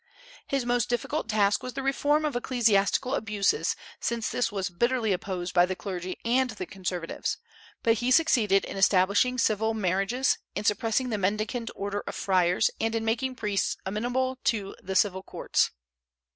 His 0.47 0.65
most 0.65 0.89
difficult 0.89 1.29
task 1.29 1.61
was 1.61 1.73
the 1.75 1.83
reform 1.83 2.25
of 2.25 2.35
ecclesiastical 2.35 3.13
abuses, 3.13 3.75
since 3.99 4.31
this 4.31 4.51
was 4.51 4.71
bitterly 4.71 5.13
opposed 5.13 5.53
by 5.53 5.67
the 5.67 5.75
clergy 5.75 6.17
and 6.25 6.49
the 6.49 6.65
conservatives; 6.65 7.37
but 7.83 7.99
he 7.99 8.09
succeeded 8.09 8.65
in 8.65 8.77
establishing 8.77 9.37
civil 9.37 9.75
marriages, 9.75 10.39
in 10.55 10.63
suppressing 10.63 11.09
the 11.09 11.19
Mendicant 11.19 11.69
order 11.75 12.03
of 12.07 12.15
friars, 12.15 12.71
and 12.79 12.95
in 12.95 13.05
making 13.05 13.35
priests 13.35 13.77
amenable 13.85 14.39
to 14.45 14.75
the 14.81 14.95
civil 14.95 15.21
courts. 15.21 15.69